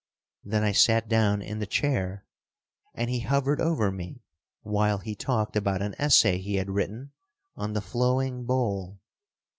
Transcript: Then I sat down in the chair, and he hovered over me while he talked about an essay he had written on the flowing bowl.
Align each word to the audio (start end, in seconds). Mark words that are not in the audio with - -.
Then 0.43 0.63
I 0.63 0.71
sat 0.71 1.07
down 1.07 1.43
in 1.43 1.59
the 1.59 1.67
chair, 1.67 2.25
and 2.95 3.07
he 3.07 3.19
hovered 3.19 3.61
over 3.61 3.91
me 3.91 4.23
while 4.63 4.97
he 4.97 5.13
talked 5.13 5.55
about 5.55 5.83
an 5.83 5.93
essay 5.99 6.39
he 6.39 6.55
had 6.55 6.71
written 6.71 7.11
on 7.55 7.73
the 7.73 7.81
flowing 7.81 8.43
bowl. 8.45 8.99